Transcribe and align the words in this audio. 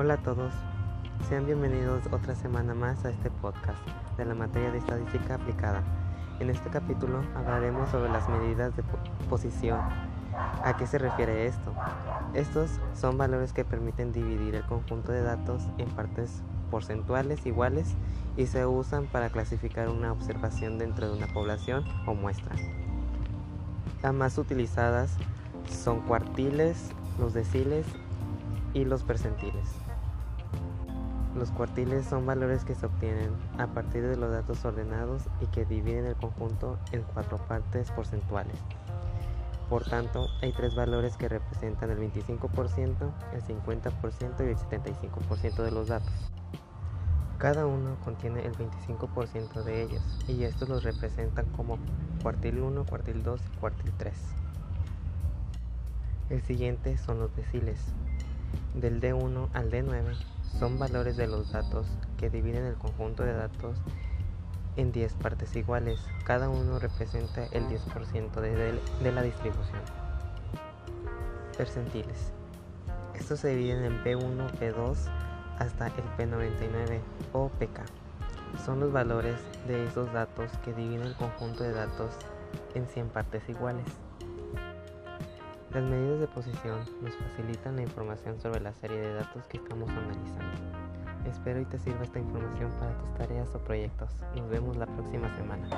Hola 0.00 0.14
a 0.14 0.18
todos, 0.18 0.52
sean 1.28 1.44
bienvenidos 1.44 2.04
otra 2.12 2.36
semana 2.36 2.72
más 2.72 3.04
a 3.04 3.10
este 3.10 3.32
podcast 3.32 3.80
de 4.16 4.24
la 4.26 4.36
materia 4.36 4.70
de 4.70 4.78
estadística 4.78 5.34
aplicada. 5.34 5.82
En 6.38 6.50
este 6.50 6.70
capítulo 6.70 7.20
hablaremos 7.34 7.90
sobre 7.90 8.08
las 8.08 8.28
medidas 8.28 8.76
de 8.76 8.84
posición. 9.28 9.80
¿A 10.62 10.76
qué 10.78 10.86
se 10.86 10.98
refiere 10.98 11.48
esto? 11.48 11.74
Estos 12.32 12.78
son 12.94 13.18
valores 13.18 13.52
que 13.52 13.64
permiten 13.64 14.12
dividir 14.12 14.54
el 14.54 14.64
conjunto 14.66 15.10
de 15.10 15.22
datos 15.22 15.64
en 15.78 15.88
partes 15.88 16.44
porcentuales 16.70 17.44
iguales 17.44 17.96
y 18.36 18.46
se 18.46 18.66
usan 18.66 19.06
para 19.06 19.30
clasificar 19.30 19.88
una 19.88 20.12
observación 20.12 20.78
dentro 20.78 21.08
de 21.08 21.16
una 21.16 21.26
población 21.34 21.82
o 22.06 22.14
muestra. 22.14 22.54
Las 24.00 24.14
más 24.14 24.38
utilizadas 24.38 25.16
son 25.68 26.02
cuartiles, 26.02 26.92
los 27.18 27.34
deciles 27.34 27.84
y 28.74 28.84
los 28.84 29.02
percentiles. 29.02 29.87
Los 31.38 31.52
cuartiles 31.52 32.04
son 32.04 32.26
valores 32.26 32.64
que 32.64 32.74
se 32.74 32.86
obtienen 32.86 33.30
a 33.58 33.68
partir 33.68 34.02
de 34.02 34.16
los 34.16 34.32
datos 34.32 34.64
ordenados 34.64 35.22
y 35.40 35.46
que 35.46 35.64
dividen 35.64 36.04
el 36.04 36.16
conjunto 36.16 36.80
en 36.90 37.02
cuatro 37.02 37.36
partes 37.36 37.92
porcentuales. 37.92 38.58
Por 39.70 39.84
tanto, 39.84 40.26
hay 40.42 40.50
tres 40.50 40.74
valores 40.74 41.16
que 41.16 41.28
representan 41.28 41.90
el 41.90 41.98
25%, 41.98 43.12
el 43.32 43.42
50% 43.44 44.40
y 44.40 44.48
el 44.48 44.56
75% 44.56 45.62
de 45.62 45.70
los 45.70 45.86
datos. 45.86 46.12
Cada 47.38 47.66
uno 47.66 47.96
contiene 48.04 48.44
el 48.44 48.56
25% 48.56 49.62
de 49.62 49.84
ellos 49.84 50.02
y 50.26 50.42
estos 50.42 50.68
los 50.68 50.82
representan 50.82 51.46
como 51.52 51.78
cuartil 52.20 52.58
1, 52.58 52.84
cuartil 52.84 53.22
2 53.22 53.40
y 53.40 53.56
cuartil 53.58 53.92
3. 53.96 54.12
El 56.30 56.42
siguiente 56.42 56.98
son 56.98 57.20
los 57.20 57.36
deciles. 57.36 57.78
Del 58.74 59.00
D1 59.00 59.50
al 59.52 59.70
D9 59.70 60.16
son 60.58 60.78
valores 60.78 61.16
de 61.16 61.26
los 61.26 61.52
datos 61.52 61.86
que 62.16 62.30
dividen 62.30 62.64
el 62.64 62.74
conjunto 62.74 63.22
de 63.22 63.32
datos 63.32 63.76
en 64.76 64.92
10 64.92 65.12
partes 65.14 65.54
iguales. 65.56 66.00
Cada 66.24 66.48
uno 66.48 66.78
representa 66.78 67.44
el 67.46 67.64
10% 67.68 68.40
de, 68.40 69.12
la 69.12 69.22
distribución. 69.22 69.80
Percentiles. 71.56 72.32
Estos 73.14 73.40
se 73.40 73.48
dividen 73.48 73.84
en 73.84 74.04
P1, 74.04 74.50
P2 74.58 74.96
hasta 75.58 75.88
el 75.88 76.04
P99 76.16 77.00
o 77.32 77.48
PK. 77.48 77.82
Son 78.64 78.80
los 78.80 78.92
valores 78.92 79.36
de 79.66 79.84
esos 79.84 80.12
datos 80.12 80.50
que 80.64 80.72
dividen 80.72 81.02
el 81.02 81.14
conjunto 81.16 81.64
de 81.64 81.72
datos 81.72 82.14
en 82.74 82.86
100 82.86 83.08
partes 83.08 83.48
iguales. 83.48 83.84
Las 85.72 85.84
medidas 85.84 86.20
de 86.20 86.26
posición 86.28 86.80
nos 87.02 87.14
facilitan 87.14 87.76
la 87.76 87.82
información 87.82 88.40
sobre 88.40 88.60
la 88.60 88.72
serie 88.72 88.98
de 88.98 89.14
datos 89.14 89.46
que 89.48 89.58
estamos 89.58 89.90
analizando. 89.90 90.56
Espero 91.26 91.60
y 91.60 91.66
te 91.66 91.78
sirva 91.78 92.04
esta 92.04 92.18
información 92.18 92.70
para 92.78 92.96
tus 92.96 93.14
tareas 93.16 93.54
o 93.54 93.58
proyectos. 93.58 94.10
Nos 94.34 94.48
vemos 94.48 94.78
la 94.78 94.86
próxima 94.86 95.28
semana. 95.36 95.68